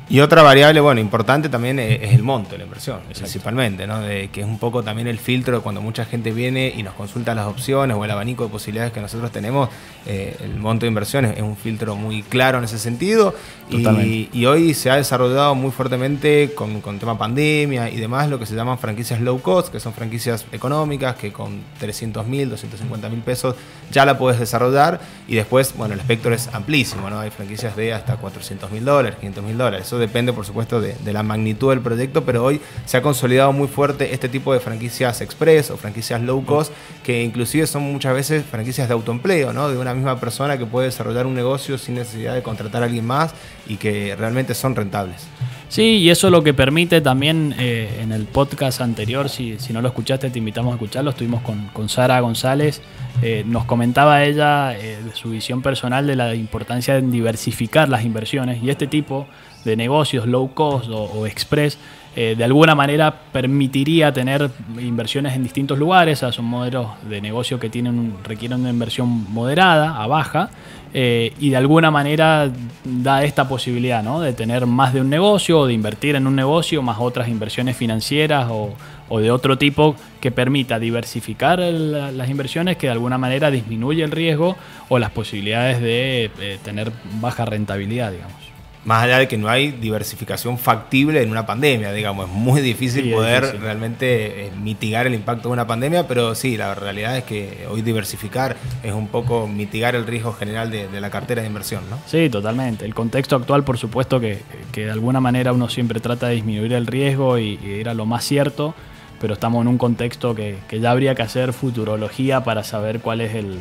Y 0.10 0.22
otra 0.22 0.42
variable, 0.42 0.80
bueno, 0.80 1.02
importante 1.02 1.50
también 1.50 1.80
es, 1.80 2.14
el 2.14 2.24
monto 2.24 2.52
de 2.52 2.60
la 2.60 2.64
inversión, 2.64 3.00
principalmente, 3.14 3.86
¿no? 3.86 4.00
De, 4.00 4.30
que 4.30 4.40
es 4.40 4.48
un 4.48 4.58
poco 4.58 4.82
también 4.82 5.08
el 5.08 5.20
filtro 5.20 5.58
de 5.58 5.62
cuando 5.62 5.82
mucha 5.82 6.06
gente 6.06 6.32
viene 6.32 6.74
y 6.76 6.82
nos 6.82 6.94
consulta 6.94 7.36
las 7.36 7.46
opciones 7.46 7.98
o 7.98 8.06
el 8.06 8.12
abanico 8.12 8.46
de 8.46 8.50
posibilidades 8.50 8.94
que 8.94 9.02
nosotros 9.02 9.32
tenemos, 9.32 9.70
eh, 10.06 10.38
el 10.42 10.56
monto 10.56 10.86
de 10.86 10.88
inversión 10.88 11.26
es, 11.26 11.38
es 11.38 11.44
un 11.44 11.58
filtro 11.58 11.96
muy 11.98 12.24
claro 12.24 12.58
en 12.58 12.64
ese 12.64 12.80
sentido. 12.80 13.36
Y 13.70 14.46
hoy 14.46 14.74
se 14.74 14.90
ha 14.90 14.96
desarrollado 14.96 15.56
muy 15.56 15.72
fuertemente 15.72 16.54
con, 16.56 16.80
con 16.80 17.00
tema 17.00 17.18
pandemia 17.18 17.90
y 17.90 17.98
demás 17.98 18.30
lo 18.30 18.40
que 18.40 18.46
se 18.46 18.56
llaman 18.56 18.78
franquicias 18.78 19.20
low 19.20 19.42
cost, 19.42 19.70
que 19.70 19.80
son 19.80 19.94
franquicias 19.94 20.46
económicas 20.52 21.16
que 21.16 21.34
con 21.34 21.62
300 21.80 22.26
mil, 22.28 22.50
250 22.50 23.10
mil 23.10 23.20
pesos 23.20 23.56
ya 23.92 24.06
la 24.06 24.18
puedes 24.18 24.40
desarrollar 24.40 25.02
y 25.28 25.36
después, 25.36 25.74
bueno, 25.76 25.94
el 25.94 26.00
espectro 26.00 26.34
es 26.34 26.48
amplísimo, 26.54 27.10
¿no? 27.10 27.20
Hay 27.20 27.30
franquicias 27.30 27.76
de 27.76 27.94
hasta 27.94 28.16
400 28.16 28.72
mil 28.72 28.86
dólares, 28.86 29.18
500 29.20 29.44
mil 29.44 29.58
dólares. 29.58 29.88
Eso 29.88 29.97
depende, 29.98 30.34
por 30.34 30.46
supuesto, 30.46 30.82
de, 30.82 30.96
la 31.14 31.24
magnitud 31.24 31.70
del 31.70 31.82
proyecto, 31.82 32.24
pero 32.24 32.44
hoy 32.44 32.62
se 32.86 32.98
ha 32.98 33.02
consolidado 33.02 33.52
muy 33.54 33.68
fuerte 33.68 34.14
este 34.14 34.30
tipo 34.30 34.54
de 34.54 34.60
franquicias 34.60 35.22
express 35.22 35.72
o 35.72 35.78
franquicias 35.78 36.22
low 36.22 36.46
cost, 36.46 36.72
que 37.04 37.24
inclusive 37.24 37.68
son 37.68 37.84
muchas 37.84 38.14
veces 38.14 38.46
franquicias 38.46 38.88
de 38.88 38.94
autoempleo, 38.94 39.54
¿no? 39.54 39.70
De 39.70 39.78
una 39.78 39.94
misma 39.94 40.20
persona 40.20 40.58
que 40.58 40.66
puede 40.66 40.88
desarrollar 40.88 41.26
un 41.26 41.36
negocio 41.36 41.78
sin 41.78 41.96
necesidad 41.96 42.36
de 42.36 42.44
contratar 42.44 42.84
a 42.84 42.86
alguien 42.86 43.06
más 43.06 43.34
y 43.68 43.78
que 43.78 44.16
realmente 44.16 44.54
son 44.54 44.76
rentables. 44.76 45.28
Sí, 45.70 45.98
y 45.98 46.10
eso 46.10 46.30
lo 46.30 46.44
que 46.44 46.54
permite 46.54 47.02
también 47.02 47.54
eh, 47.60 48.00
en 48.02 48.14
el 48.14 48.24
podcast 48.26 48.80
anterior, 48.80 49.28
si, 49.28 49.60
si 49.60 49.74
no 49.74 49.82
lo 49.82 49.90
escuchaste, 49.90 50.30
te 50.30 50.40
invitamos 50.40 50.72
a 50.72 50.76
escucharlo. 50.76 51.10
Estuvimos 51.10 51.42
con, 51.42 51.90
Sara 51.90 52.20
González. 52.22 52.82
eh, 53.22 53.44
nos 53.46 53.66
comentaba 53.66 54.24
ella 54.24 54.78
eh, 54.78 55.00
de 55.04 55.14
su 55.14 55.32
visión 55.32 55.62
personal 55.62 56.08
de 56.08 56.16
la 56.16 56.36
importancia 56.36 56.94
de 56.94 57.02
diversificar 57.02 57.90
las 57.90 58.06
inversiones 58.06 58.64
y 58.64 58.70
este 58.70 58.88
tipo 58.88 59.28
de 59.66 59.76
negocios 59.76 60.26
low 60.26 60.54
cost 60.54 60.90
o, 60.90 61.26
express 61.26 61.78
eh, 62.16 62.36
de 62.36 62.44
alguna 62.44 62.74
manera 62.74 63.14
permitiría 63.32 64.12
tener 64.12 64.50
inversiones 64.80 65.36
en 65.36 65.44
distintos 65.44 65.78
lugares. 65.78 66.24
O 66.24 66.32
son 66.32 66.46
modelos 66.46 66.88
de 67.08 67.22
negocio 67.22 67.60
que 67.60 67.70
tienen 67.70 68.16
requieren 68.24 68.62
una 68.62 68.70
inversión 68.70 69.32
moderada 69.32 70.02
a 70.02 70.08
baja 70.08 70.50
eh, 70.94 71.34
y 71.40 71.50
de 71.50 71.58
alguna 71.58 71.92
manera 71.92 72.52
da 72.84 73.24
esta 73.24 73.48
posibilidad 73.48 74.04
¿no? 74.04 74.22
de 74.22 74.34
tener 74.34 74.66
más 74.66 74.94
de 74.94 75.02
un 75.02 75.10
negocio 75.10 75.60
o 75.60 75.68
de 75.68 75.74
invertir 75.74 76.16
en 76.16 76.28
un 76.28 76.36
negocio 76.36 76.82
más 76.82 76.98
otras 77.00 77.28
inversiones 77.28 77.76
financieras 77.76 78.48
o, 78.50 78.74
o 79.10 79.20
de 79.20 79.32
otro 79.32 79.58
tipo 79.58 79.96
que 80.22 80.32
permita 80.32 80.80
diversificar 80.80 81.60
las 81.60 82.30
inversiones 82.30 82.78
que 82.78 82.88
de 82.88 82.94
alguna 82.94 83.18
manera 83.18 83.52
disminuye 83.52 84.04
el 84.04 84.12
riesgo 84.12 84.56
o 84.90 85.00
las 85.00 85.12
posibilidades 85.12 85.82
de 85.82 86.32
eh, 86.40 86.60
tener 86.64 86.92
baja 87.22 87.46
rentabilidad, 87.46 88.12
digamos. 88.12 88.57
Más 88.88 89.04
allá 89.04 89.18
de 89.20 89.28
que 89.28 89.38
no 89.38 89.50
hay 89.50 89.72
diversificación 89.72 90.58
factible 90.58 91.22
en 91.22 91.30
una 91.30 91.46
pandemia, 91.46 91.92
digamos, 91.92 92.30
es 92.30 92.34
muy 92.34 92.62
difícil 92.62 93.04
Sí, 93.04 93.12
poder 93.12 93.42
difícil. 93.44 93.62
realmente 93.62 94.46
eh, 94.46 94.52
mitigar 94.64 95.06
el 95.06 95.14
impacto 95.14 95.50
de 95.50 95.54
una 95.54 95.68
pandemia, 95.68 96.08
pero 96.08 96.34
sí, 96.36 96.56
la 96.56 96.74
realidad 96.74 97.18
es 97.18 97.26
que 97.26 97.68
hoy 97.70 97.82
diversificar 97.82 98.56
es 98.84 98.94
un 98.94 99.10
poco 99.10 99.46
mitigar 99.46 99.94
el 99.96 100.08
riesgo 100.08 100.32
general 100.32 100.72
de, 100.72 100.88
de 100.88 101.02
la 101.02 101.10
cartera 101.10 101.42
de 101.42 101.48
inversión, 101.50 101.82
¿no? 101.90 102.00
Sí, 102.06 102.30
totalmente. 102.30 102.86
El 102.86 102.96
contexto 102.96 103.36
actual, 103.36 103.66
por 103.66 103.78
supuesto, 103.78 104.22
que, 104.22 104.40
que 104.72 104.86
de 104.86 104.92
alguna 104.92 105.20
manera 105.20 105.52
uno 105.52 105.68
siempre 105.68 106.00
trata 106.00 106.30
de 106.30 106.36
disminuir 106.36 106.72
el 106.72 106.88
riesgo 106.88 107.38
y, 107.38 107.60
y 107.62 107.68
ir 107.82 107.90
a 107.90 107.94
lo 107.94 108.06
más 108.06 108.24
cierto, 108.24 108.74
pero 109.20 109.34
estamos 109.34 109.62
en 109.64 109.68
un 109.68 109.78
contexto 109.78 110.34
que, 110.34 110.60
que 110.70 110.80
ya 110.80 110.92
habría 110.92 111.14
que 111.14 111.24
hacer 111.24 111.52
futurología 111.52 112.46
para 112.46 112.64
saber 112.64 113.02
cuál 113.02 113.20
es 113.20 113.36
el 113.36 113.58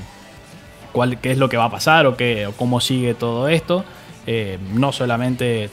cuál, 0.93 1.19
qué 1.19 1.33
es 1.33 1.39
lo 1.39 1.49
que 1.49 1.57
va 1.57 1.65
a 1.65 1.71
pasar 1.71 2.07
o, 2.07 2.17
qué, 2.17 2.47
o 2.47 2.53
cómo 2.53 2.81
sigue 2.81 3.15
todo 3.15 3.49
esto. 3.49 3.85
Eh, 4.27 4.59
no 4.75 4.91
solamente 4.93 5.65
eh, 5.65 5.71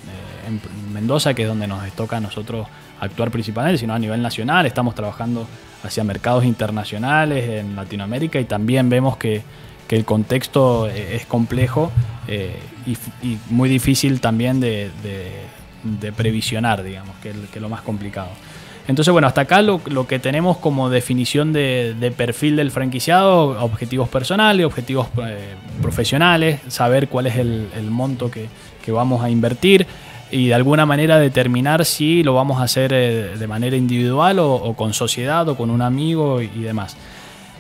en 0.48 0.62
Mendoza, 0.94 1.34
que 1.34 1.42
es 1.44 1.48
donde 1.48 1.68
nos 1.68 1.90
toca 1.94 2.18
a 2.18 2.20
nosotros 2.20 2.68
actuar 3.00 3.32
principalmente, 3.32 3.80
sino 3.80 3.94
a 3.94 4.00
nivel 4.00 4.22
nacional. 4.22 4.66
Estamos 4.66 4.94
trabajando 4.96 5.48
hacia 5.84 6.04
mercados 6.04 6.46
internacionales 6.46 7.50
en 7.50 7.76
Latinoamérica 7.76 8.40
y 8.40 8.46
también 8.46 8.90
vemos 8.90 9.18
que, 9.18 9.42
que 9.88 9.96
el 9.96 10.06
contexto 10.06 10.88
eh, 10.88 11.16
es 11.16 11.26
complejo 11.26 11.92
y, 12.86 12.96
muy 13.50 13.68
difícil 13.70 14.22
también 14.22 14.60
de, 14.60 14.90
de- 15.04 16.12
previsionar, 16.14 16.84
digamos, 16.84 17.16
que 17.22 17.32
es 17.32 17.62
lo 17.62 17.68
más 17.68 17.82
complicado. 17.82 18.30
Entonces, 18.88 19.12
bueno, 19.12 19.28
hasta 19.28 19.42
acá 19.42 19.62
lo, 19.62 19.80
lo 19.86 20.08
que 20.08 20.20
tenemos 20.20 20.58
como 20.58 20.90
definición 20.90 21.54
de, 21.54 22.14
perfil 22.18 22.58
del 22.58 22.70
franquiciado, 22.70 23.64
objetivos 23.64 24.10
personales, 24.10 24.66
objetivos 24.66 25.08
eh, 25.26 25.56
profesionales, 25.82 26.60
saber 26.68 27.08
cuál 27.08 27.28
es 27.28 27.38
el, 27.38 27.70
monto 27.90 28.30
que, 28.30 28.50
vamos 28.92 29.24
a 29.24 29.30
invertir 29.30 29.88
y 30.30 30.48
de 30.48 30.54
alguna 30.54 30.86
manera 30.86 31.18
determinar 31.18 31.86
si 31.86 32.24
lo 32.24 32.34
vamos 32.34 32.60
a 32.60 32.64
hacer 32.64 32.92
eh, 32.92 33.38
de 33.38 33.48
manera 33.48 33.78
individual 33.78 34.40
o, 34.40 34.74
con 34.76 34.94
sociedad 34.94 35.48
o 35.48 35.56
con 35.56 35.70
un 35.70 35.82
amigo 35.82 36.42
y, 36.42 36.48
demás. 36.48 36.98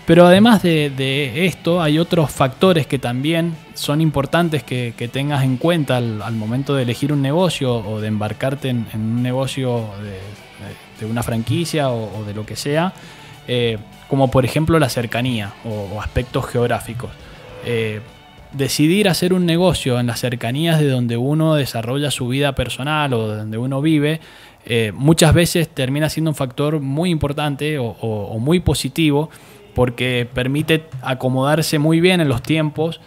Pero 0.05 0.27
además 0.27 0.61
de, 0.61 1.45
esto, 1.45 1.81
hay 1.81 1.97
otros 1.97 2.29
factores 2.31 2.85
que 2.85 2.99
también 2.99 3.55
son 3.75 4.01
importantes 4.01 4.61
que, 4.61 5.09
tengas 5.13 5.45
en 5.45 5.55
cuenta 5.55 5.95
al, 5.95 6.21
al 6.21 6.33
momento 6.33 6.75
de 6.75 6.83
elegir 6.83 7.13
un 7.13 7.21
negocio 7.21 7.73
o 7.73 8.01
de 8.01 8.09
embarcarte 8.09 8.67
en, 8.67 8.85
en 8.93 8.99
un 8.99 9.23
negocio 9.23 9.85
de, 10.03 10.42
de- 11.03 11.11
una 11.11 11.23
franquicia 11.23 11.89
o, 11.89 12.23
de 12.25 12.33
lo 12.33 12.45
que 12.45 12.55
sea, 12.55 12.93
eh, 13.47 13.77
como 14.09 14.29
por 14.31 14.45
ejemplo 14.45 14.79
la 14.79 14.89
cercanía 14.89 15.53
o, 15.65 16.01
aspectos 16.01 16.45
geográficos. 16.47 17.11
Eh, 17.65 18.01
decidir 18.51 19.09
hacer 19.09 19.33
un 19.33 19.45
negocio 19.45 19.99
en 19.99 20.07
las 20.07 20.19
cercanías 20.19 20.79
de 20.79 20.89
donde 20.89 21.17
uno 21.17 21.55
desarrolla 21.55 22.11
su 22.11 22.27
vida 22.27 22.53
personal 22.53 23.13
o 23.13 23.29
de 23.29 23.37
donde 23.37 23.57
uno 23.57 23.81
vive, 23.81 24.19
eh, 24.65 24.91
muchas 24.93 25.33
veces 25.33 25.67
termina 25.67 26.09
siendo 26.09 26.29
un 26.31 26.35
factor 26.35 26.79
muy 26.79 27.09
importante 27.09 27.77
o 27.79 28.37
muy 28.39 28.59
positivo 28.59 29.29
porque 29.73 30.27
permite 30.31 30.83
acomodarse 31.01 31.79
muy 31.79 31.99
bien 31.99 32.21
en 32.21 32.29
los 32.29 32.43
tiempos. 32.43 33.01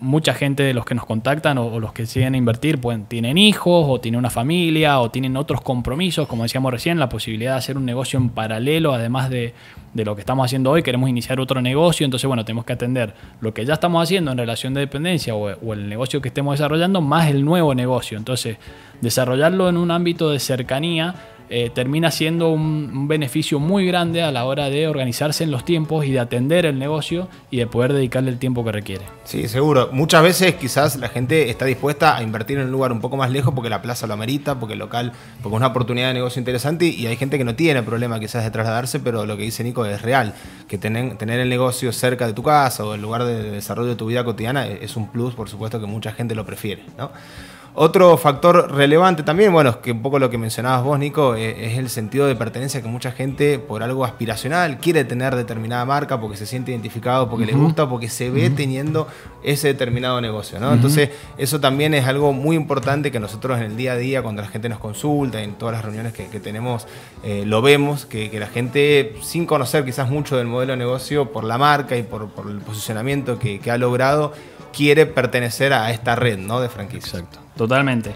Mucha 0.00 0.34
gente 0.34 0.62
de 0.62 0.74
los 0.74 0.84
que 0.84 0.94
nos 0.94 1.04
contactan 1.04 1.58
o, 1.58 1.78
los 1.78 1.92
que 1.92 2.06
siguen 2.06 2.34
a 2.34 2.36
invertir 2.36 2.80
pueden, 2.80 3.04
tienen 3.04 3.38
hijos 3.38 3.86
o 3.88 4.00
tienen 4.00 4.18
una 4.18 4.30
familia 4.30 5.00
o 5.00 5.10
tienen 5.10 5.36
otros 5.36 5.60
compromisos, 5.60 6.26
como 6.26 6.42
decíamos 6.42 6.72
recién, 6.72 6.98
la 6.98 7.08
posibilidad 7.08 7.52
de 7.52 7.58
hacer 7.58 7.76
un 7.76 7.84
negocio 7.84 8.18
en 8.18 8.30
paralelo, 8.30 8.94
además 8.94 9.30
de, 9.30 9.54
de 9.92 10.04
lo 10.04 10.14
que 10.14 10.20
estamos 10.20 10.46
haciendo 10.46 10.70
hoy, 10.70 10.82
queremos 10.82 11.08
iniciar 11.10 11.38
otro 11.38 11.60
negocio, 11.60 12.04
entonces 12.04 12.26
bueno, 12.26 12.44
tenemos 12.44 12.64
que 12.64 12.72
atender 12.72 13.14
lo 13.40 13.52
que 13.52 13.64
ya 13.64 13.74
estamos 13.74 14.02
haciendo 14.02 14.32
en 14.32 14.38
relación 14.38 14.74
de 14.74 14.80
dependencia 14.80 15.34
o 15.34 15.72
el 15.72 15.88
negocio 15.88 16.20
que 16.20 16.28
estemos 16.28 16.54
desarrollando, 16.54 17.00
más 17.00 17.28
el 17.28 17.44
nuevo 17.44 17.74
negocio. 17.74 18.16
Entonces, 18.16 18.56
desarrollarlo 19.00 19.68
en 19.68 19.76
un 19.76 19.90
ámbito 19.90 20.30
de 20.30 20.38
cercanía 20.38 21.14
eh, 21.50 21.70
termina 21.74 22.10
siendo 22.10 22.50
un, 22.50 22.90
un 22.92 23.08
beneficio 23.08 23.58
muy 23.58 23.84
grande 23.84 24.22
a 24.22 24.30
la 24.30 24.44
hora 24.44 24.70
de 24.70 24.86
organizarse 24.86 25.44
en 25.44 25.50
los 25.50 25.64
tiempos 25.64 26.06
y 26.06 26.12
de 26.12 26.20
atender 26.20 26.64
el 26.64 26.78
negocio 26.78 27.28
y 27.50 27.56
de 27.58 27.66
poder 27.66 27.92
dedicarle 27.92 28.30
el 28.30 28.38
tiempo 28.38 28.64
que 28.64 28.72
requiere. 28.72 29.04
Sí, 29.24 29.48
seguro. 29.48 29.90
Muchas 29.92 30.22
veces 30.22 30.54
quizás 30.54 30.96
la 30.96 31.08
gente 31.08 31.50
está 31.50 31.64
dispuesta 31.64 32.16
a 32.16 32.22
invertir 32.22 32.58
en 32.58 32.66
un 32.66 32.72
lugar 32.72 32.92
un 32.92 33.00
poco 33.00 33.16
más 33.16 33.30
lejos 33.30 33.52
porque 33.54 33.68
la 33.68 33.82
plaza 33.82 34.06
lo 34.06 34.14
amerita, 34.14 34.58
porque 34.58 34.74
el 34.74 34.78
local, 34.78 35.12
porque 35.42 35.54
es 35.54 35.58
una 35.58 35.68
oportunidad 35.68 36.08
de 36.08 36.14
negocio 36.14 36.38
interesante 36.38 36.86
y 36.86 37.06
hay 37.06 37.16
gente 37.16 37.36
que 37.36 37.44
no 37.44 37.54
tiene 37.54 37.82
problema 37.82 38.20
quizás 38.20 38.44
de 38.44 38.50
trasladarse, 38.50 39.00
pero 39.00 39.26
lo 39.26 39.36
que 39.36 39.42
dice 39.42 39.64
Nico 39.64 39.84
es 39.86 40.02
real, 40.02 40.34
que 40.68 40.78
tener, 40.78 41.16
tener 41.18 41.40
el 41.40 41.48
negocio 41.48 41.92
cerca 41.92 42.26
de 42.26 42.32
tu 42.32 42.42
casa 42.42 42.84
o 42.84 42.94
el 42.94 43.02
lugar 43.02 43.24
de 43.24 43.50
desarrollo 43.50 43.90
de 43.90 43.96
tu 43.96 44.06
vida 44.06 44.24
cotidiana 44.24 44.66
es 44.66 44.96
un 44.96 45.08
plus, 45.08 45.34
por 45.34 45.48
supuesto 45.48 45.80
que 45.80 45.86
mucha 45.86 46.12
gente 46.12 46.34
lo 46.34 46.46
prefiere, 46.46 46.84
¿no? 46.96 47.10
Otro 47.74 48.16
factor 48.16 48.72
relevante 48.72 49.22
también, 49.22 49.52
bueno, 49.52 49.70
es 49.70 49.76
que 49.76 49.92
un 49.92 50.02
poco 50.02 50.18
lo 50.18 50.28
que 50.28 50.38
mencionabas 50.38 50.82
vos, 50.82 50.98
Nico, 50.98 51.36
eh, 51.36 51.66
es 51.66 51.78
el 51.78 51.88
sentido 51.88 52.26
de 52.26 52.34
pertenencia 52.34 52.82
que 52.82 52.88
mucha 52.88 53.12
gente, 53.12 53.60
por 53.60 53.84
algo 53.84 54.04
aspiracional, 54.04 54.78
quiere 54.78 55.04
tener 55.04 55.36
determinada 55.36 55.84
marca 55.84 56.20
porque 56.20 56.36
se 56.36 56.46
siente 56.46 56.72
identificado, 56.72 57.30
porque 57.30 57.46
le 57.46 57.52
gusta, 57.52 57.88
porque 57.88 58.08
se 58.08 58.28
ve 58.28 58.50
teniendo 58.50 59.06
ese 59.44 59.68
determinado 59.68 60.20
negocio, 60.20 60.58
¿no? 60.58 60.72
Entonces, 60.72 61.10
eso 61.38 61.60
también 61.60 61.94
es 61.94 62.06
algo 62.06 62.32
muy 62.32 62.56
importante 62.56 63.12
que 63.12 63.20
nosotros 63.20 63.58
en 63.58 63.64
el 63.64 63.76
día 63.76 63.92
a 63.92 63.96
día, 63.96 64.22
cuando 64.22 64.42
la 64.42 64.48
gente 64.48 64.68
nos 64.68 64.80
consulta, 64.80 65.40
en 65.40 65.54
todas 65.54 65.74
las 65.74 65.84
reuniones 65.84 66.12
que, 66.12 66.26
que 66.26 66.40
tenemos, 66.40 66.88
eh, 67.22 67.44
lo 67.46 67.62
vemos, 67.62 68.04
que, 68.04 68.30
que 68.30 68.40
la 68.40 68.48
gente, 68.48 69.14
sin 69.22 69.46
conocer 69.46 69.84
quizás 69.84 70.10
mucho 70.10 70.36
del 70.36 70.48
modelo 70.48 70.72
de 70.72 70.78
negocio, 70.78 71.30
por 71.30 71.44
la 71.44 71.56
marca 71.56 71.96
y 71.96 72.02
por, 72.02 72.30
por 72.30 72.50
el 72.50 72.58
posicionamiento 72.58 73.38
que, 73.38 73.60
que 73.60 73.70
ha 73.70 73.78
logrado, 73.78 74.32
quiere 74.72 75.06
pertenecer 75.06 75.72
a 75.72 75.90
esta 75.90 76.16
red, 76.16 76.38
¿no? 76.38 76.60
De 76.60 76.68
franquicias. 76.68 77.14
Exacto, 77.14 77.38
totalmente. 77.60 78.12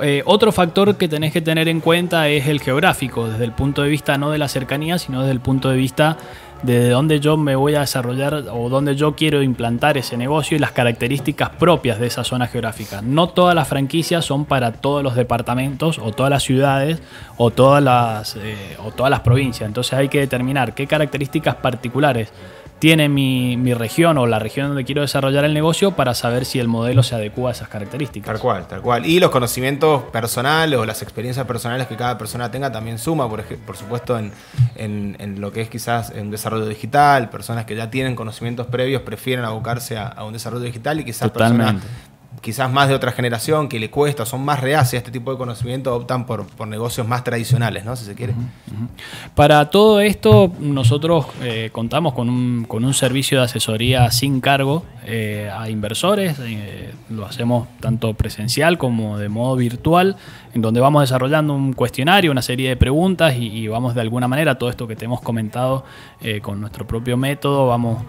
Eh, 0.00 0.22
otro 0.24 0.52
factor 0.52 0.96
que 0.96 1.08
tenés 1.08 1.32
que 1.32 1.40
tener 1.40 1.68
en 1.68 1.80
cuenta 1.80 2.28
es 2.28 2.46
el 2.46 2.60
geográfico, 2.60 3.28
desde 3.28 3.44
el 3.44 3.50
punto 3.50 3.82
de 3.82 3.88
vista 3.88 4.16
no 4.18 4.30
de 4.30 4.38
la 4.38 4.46
cercanía, 4.46 4.98
sino 4.98 5.20
desde 5.22 5.32
el 5.32 5.40
punto 5.40 5.68
de 5.68 5.76
vista 5.76 6.16
de 6.62 6.90
dónde 6.90 7.18
yo 7.18 7.36
me 7.36 7.56
voy 7.56 7.74
a 7.74 7.80
desarrollar 7.80 8.44
o 8.52 8.68
dónde 8.68 8.94
yo 8.94 9.16
quiero 9.16 9.42
implantar 9.42 9.98
ese 9.98 10.16
negocio 10.16 10.56
y 10.56 10.60
las 10.60 10.70
características 10.70 11.50
propias 11.50 11.98
de 11.98 12.06
esa 12.06 12.22
zona 12.22 12.46
geográfica. 12.46 13.02
No 13.02 13.28
todas 13.28 13.54
las 13.56 13.66
franquicias 13.66 14.24
son 14.24 14.44
para 14.44 14.72
todos 14.72 15.02
los 15.02 15.16
departamentos 15.16 15.98
o 15.98 16.12
todas 16.12 16.30
las 16.30 16.44
ciudades 16.44 17.02
o 17.36 17.50
todas 17.50 17.82
las, 17.82 18.36
eh, 18.36 18.76
o 18.82 18.92
todas 18.92 19.10
las 19.10 19.20
provincias. 19.20 19.66
Entonces 19.66 19.92
hay 19.94 20.08
que 20.08 20.20
determinar 20.20 20.74
qué 20.74 20.86
características 20.86 21.56
particulares 21.56 22.32
tiene 22.84 23.08
mi, 23.08 23.56
mi 23.56 23.72
región 23.72 24.18
o 24.18 24.26
la 24.26 24.38
región 24.38 24.66
donde 24.68 24.84
quiero 24.84 25.00
desarrollar 25.00 25.46
el 25.46 25.54
negocio 25.54 25.92
para 25.92 26.12
saber 26.12 26.44
si 26.44 26.58
el 26.60 26.68
modelo 26.68 27.02
se 27.02 27.14
adecua 27.14 27.48
a 27.48 27.52
esas 27.52 27.68
características. 27.68 28.26
Tal 28.34 28.38
cual, 28.38 28.68
tal 28.68 28.82
cual. 28.82 29.06
Y 29.06 29.20
los 29.20 29.30
conocimientos 29.30 30.02
personales 30.12 30.78
o 30.78 30.84
las 30.84 31.00
experiencias 31.00 31.46
personales 31.46 31.86
que 31.86 31.96
cada 31.96 32.18
persona 32.18 32.50
tenga 32.50 32.70
también 32.70 32.98
suma, 32.98 33.26
por, 33.26 33.42
por 33.42 33.78
supuesto, 33.78 34.18
en, 34.18 34.32
en- 34.76 35.16
en 35.18 35.40
lo 35.40 35.50
que 35.50 35.62
es 35.62 35.70
quizás 35.70 36.12
un 36.14 36.30
desarrollo 36.30 36.66
digital. 36.66 37.30
Personas 37.30 37.64
que 37.64 37.74
ya 37.74 37.88
tienen 37.88 38.14
conocimientos 38.14 38.66
previos 38.66 39.00
prefieren 39.00 39.46
abocarse 39.46 39.96
a, 39.96 40.06
a 40.08 40.24
un 40.24 40.34
desarrollo 40.34 40.64
digital 40.64 41.00
y 41.00 41.04
quizás 41.04 41.30
personas 41.30 41.52
Totalmente. 41.74 41.86
Quizás 42.44 42.70
más 42.70 42.90
de 42.90 42.94
otra 42.94 43.10
generación 43.10 43.70
que 43.70 43.80
le 43.80 43.88
cuesta, 43.88 44.26
son 44.26 44.44
más 44.44 44.60
reacias 44.60 44.92
a 44.92 44.96
este 44.98 45.10
tipo 45.10 45.32
de 45.32 45.38
conocimiento, 45.38 45.94
optan 45.96 46.26
por, 46.26 46.46
por 46.46 46.68
negocios 46.68 47.08
más 47.08 47.24
tradicionales, 47.24 47.86
¿no? 47.86 47.96
Si 47.96 48.04
se 48.04 48.14
quiere. 48.14 48.34
Para 49.34 49.70
todo 49.70 50.00
esto, 50.00 50.52
nosotros 50.60 51.24
eh, 51.42 51.70
contamos 51.72 52.12
con 52.12 52.28
un, 52.28 52.66
con 52.66 52.84
un 52.84 52.92
servicio 52.92 53.38
de 53.38 53.44
asesoría 53.46 54.10
sin 54.10 54.42
cargo 54.42 54.84
eh, 55.06 55.50
a 55.56 55.70
inversores. 55.70 56.38
eh, 56.40 56.92
lo 57.08 57.24
hacemos 57.24 57.66
tanto 57.80 58.12
presencial 58.12 58.76
como 58.76 59.16
de 59.16 59.30
modo 59.30 59.56
virtual, 59.56 60.16
en 60.52 60.60
donde 60.60 60.80
vamos 60.80 61.02
desarrollando 61.02 61.54
un 61.54 61.72
cuestionario, 61.72 62.30
una 62.30 62.42
serie 62.42 62.68
de 62.68 62.76
preguntas 62.76 63.36
y, 63.38 63.68
vamos 63.68 63.94
de 63.94 64.02
alguna 64.02 64.28
manera, 64.28 64.58
todo 64.58 64.68
esto 64.68 64.86
que 64.86 64.96
te 64.96 65.06
hemos 65.06 65.20
comentado 65.20 65.84
con 66.42 66.60
nuestro 66.60 66.86
propio 66.86 67.16
método, 67.16 67.66
vamos, 67.66 68.04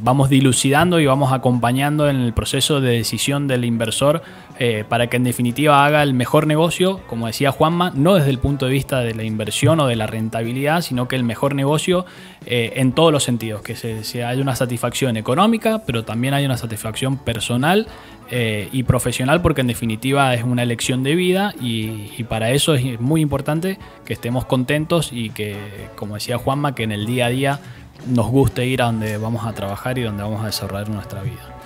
vamos 0.00 0.30
dilucidando 0.30 1.00
y 1.00 1.06
vamos 1.06 1.32
acompañando 1.32 2.08
en 2.08 2.16
el 2.16 2.32
proceso 2.32 2.80
de 2.80 2.92
decisión 2.92 3.48
del 3.48 3.64
inversor 3.70 4.22
eh, 4.58 4.84
para 4.86 5.06
que 5.06 5.16
en 5.16 5.24
definitiva 5.24 5.86
haga 5.86 6.02
el 6.02 6.12
mejor 6.12 6.46
negocio, 6.46 7.00
como 7.06 7.26
decía 7.26 7.50
Juanma, 7.50 7.92
no 7.94 8.14
desde 8.14 8.28
el 8.28 8.38
punto 8.38 8.66
de 8.66 8.72
vista 8.72 9.00
de 9.00 9.14
la 9.14 9.24
inversión 9.24 9.80
o 9.80 9.86
de 9.86 9.96
la 9.96 10.06
rentabilidad, 10.06 10.82
sino 10.82 11.08
que 11.08 11.16
el 11.16 11.24
mejor 11.24 11.54
negocio 11.54 12.04
eh, 12.44 12.74
en 12.76 12.92
todos 12.92 13.10
los 13.10 13.24
sentidos, 13.24 13.62
que 13.62 13.74
se, 13.74 14.22
haya 14.22 14.42
una 14.42 14.54
satisfacción 14.54 15.16
económica, 15.16 15.82
pero 15.86 16.04
también 16.04 16.34
hay 16.34 16.44
una 16.44 16.58
satisfacción 16.58 17.16
personal 17.16 17.86
eh, 18.30 18.68
y 18.70 18.82
profesional, 18.82 19.40
porque 19.40 19.62
en 19.62 19.68
definitiva 19.68 20.34
es 20.34 20.44
una 20.44 20.62
elección 20.62 21.02
de 21.02 21.14
vida 21.14 21.54
y, 21.58 22.12
y 22.18 22.24
para 22.24 22.50
eso 22.50 22.74
es 22.74 23.00
muy 23.00 23.22
importante 23.22 23.78
que 24.04 24.12
estemos 24.12 24.44
contentos 24.44 25.10
y 25.10 25.30
que, 25.30 25.56
como 25.96 26.16
decía 26.16 26.36
Juanma, 26.36 26.74
que 26.74 26.82
en 26.82 26.92
el 26.92 27.06
día 27.06 27.26
a 27.26 27.30
día 27.30 27.60
nos 28.06 28.26
guste 28.26 28.66
ir 28.66 28.82
a 28.82 28.86
donde 28.86 29.16
vamos 29.16 29.46
a 29.46 29.52
trabajar 29.52 29.98
y 29.98 30.02
donde 30.02 30.22
vamos 30.22 30.42
a 30.42 30.46
desarrollar 30.46 30.88
nuestra 30.90 31.22
vida. 31.22 31.59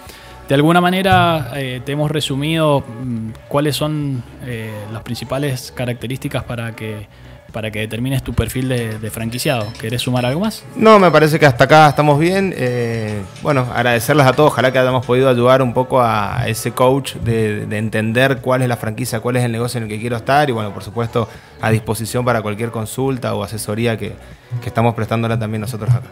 De 0.49 0.55
alguna 0.55 0.81
manera 0.81 1.53
eh, 1.55 1.81
te 1.85 1.93
hemos 1.93 2.11
resumido 2.11 2.81
mm, 2.81 3.31
cuáles 3.49 3.77
son 3.77 4.23
eh, 4.45 4.75
las 4.93 5.03
principales 5.03 5.73
características 5.75 6.45
para 6.45 6.77
que, 6.77 7.09
para 7.51 7.71
que 7.71 7.79
determines 7.79 8.23
tu 8.23 8.35
perfil 8.35 8.69
de, 8.69 8.99
de 8.99 9.11
franquiciado. 9.11 9.67
¿Querés 9.81 10.03
sumar 10.03 10.27
algo 10.27 10.41
más? 10.41 10.63
No, 10.77 10.99
me 10.99 11.11
parece 11.11 11.39
que 11.39 11.47
hasta 11.47 11.65
acá 11.65 11.89
estamos 11.89 12.19
bien. 12.19 12.53
Eh, 12.59 13.23
bueno, 13.43 13.67
agradecerles 13.75 14.27
a 14.27 14.35
todos. 14.35 14.53
Ojalá 14.53 14.71
que 14.71 14.79
hayamos 14.79 15.07
podido 15.07 15.31
ayudar 15.31 15.63
un 15.63 15.73
poco 15.73 16.03
a 16.03 16.45
ese 16.47 16.73
coach 16.73 17.15
de, 17.15 17.65
de 17.65 17.79
entender 17.79 18.43
cuál 18.43 18.61
es 18.61 18.69
la 18.69 18.77
franquicia, 18.77 19.21
cuál 19.21 19.37
es 19.37 19.45
el 19.45 19.53
negocio 19.53 19.79
en 19.79 19.85
el 19.85 19.89
que 19.89 19.99
quiero 19.99 20.17
estar. 20.17 20.51
Y 20.51 20.53
bueno, 20.53 20.75
por 20.75 20.83
supuesto, 20.83 21.27
a 21.63 21.71
disposición 21.71 22.23
para 22.23 22.43
cualquier 22.43 22.71
consulta 22.71 23.35
o 23.35 23.43
asesoría 23.43 23.97
que, 23.97 24.13
que 24.61 24.69
estamos 24.69 24.95
prestándola 24.95 25.39
también 25.39 25.63
nosotros 25.63 25.89
acá. 25.89 26.07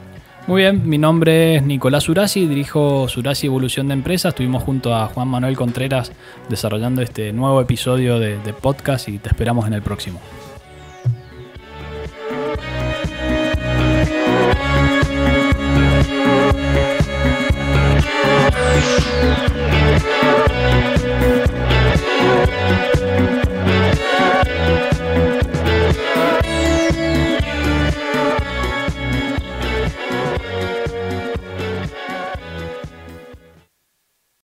Muy 0.49 0.63
bien, 0.63 0.89
mi 0.89 0.99
nombre 0.99 1.55
es 1.57 1.63
Nicolás 1.63 2.09
Urasi, 2.09 2.49
dirijo 2.49 3.07
Surasi 3.09 3.47
Evolución 3.47 3.87
de 3.87 3.95
Empresas. 3.95 4.31
Estuvimos 4.31 4.65
junto 4.65 4.93
a 4.93 5.07
Juan 5.07 5.29
Manuel 5.29 5.57
Contreras 5.57 6.11
desarrollando 6.49 7.01
este 7.01 7.33
nuevo 7.33 7.61
episodio 7.61 8.19
de, 8.19 8.39
de 8.39 8.53
podcast 8.53 9.09
y 9.09 9.19
te 9.19 9.29
esperamos 9.29 9.69
en 9.69 9.75
el 9.75 9.83
próximo. 9.83 10.21